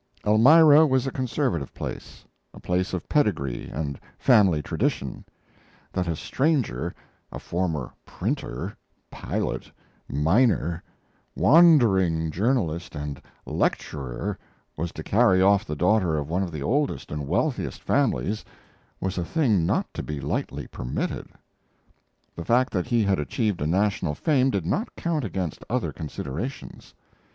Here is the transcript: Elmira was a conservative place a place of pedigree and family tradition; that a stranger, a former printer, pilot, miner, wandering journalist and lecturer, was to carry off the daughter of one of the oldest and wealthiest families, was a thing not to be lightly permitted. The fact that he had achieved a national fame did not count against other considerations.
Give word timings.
Elmira 0.25 0.87
was 0.87 1.05
a 1.05 1.11
conservative 1.11 1.75
place 1.75 2.25
a 2.55 2.59
place 2.59 2.91
of 2.91 3.07
pedigree 3.07 3.69
and 3.71 3.99
family 4.17 4.59
tradition; 4.59 5.23
that 5.93 6.07
a 6.07 6.15
stranger, 6.15 6.91
a 7.31 7.37
former 7.37 7.93
printer, 8.03 8.75
pilot, 9.11 9.71
miner, 10.09 10.81
wandering 11.35 12.31
journalist 12.31 12.95
and 12.95 13.21
lecturer, 13.45 14.39
was 14.75 14.91
to 14.91 15.03
carry 15.03 15.39
off 15.39 15.65
the 15.65 15.75
daughter 15.75 16.17
of 16.17 16.27
one 16.31 16.41
of 16.41 16.51
the 16.51 16.63
oldest 16.63 17.11
and 17.11 17.27
wealthiest 17.27 17.83
families, 17.83 18.43
was 18.99 19.19
a 19.19 19.23
thing 19.23 19.67
not 19.67 19.85
to 19.93 20.01
be 20.01 20.19
lightly 20.19 20.65
permitted. 20.65 21.27
The 22.35 22.43
fact 22.45 22.73
that 22.73 22.87
he 22.87 23.03
had 23.03 23.19
achieved 23.19 23.61
a 23.61 23.67
national 23.67 24.15
fame 24.15 24.49
did 24.49 24.65
not 24.65 24.95
count 24.95 25.23
against 25.23 25.63
other 25.69 25.93
considerations. 25.93 26.95